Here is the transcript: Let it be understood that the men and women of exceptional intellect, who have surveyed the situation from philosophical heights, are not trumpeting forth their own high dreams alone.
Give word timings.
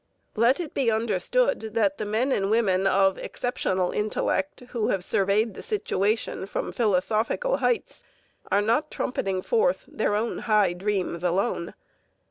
Let 0.35 0.59
it 0.59 0.73
be 0.73 0.89
understood 0.89 1.75
that 1.75 1.99
the 1.99 2.07
men 2.07 2.31
and 2.31 2.49
women 2.49 2.87
of 2.87 3.19
exceptional 3.19 3.91
intellect, 3.91 4.61
who 4.69 4.87
have 4.87 5.03
surveyed 5.05 5.53
the 5.53 5.61
situation 5.61 6.47
from 6.47 6.71
philosophical 6.71 7.57
heights, 7.57 8.03
are 8.51 8.63
not 8.63 8.89
trumpeting 8.89 9.43
forth 9.43 9.85
their 9.87 10.15
own 10.15 10.39
high 10.39 10.73
dreams 10.73 11.23
alone. 11.23 11.75